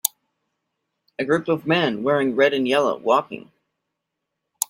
[1.19, 3.51] a group of men wearing red and yellow walking.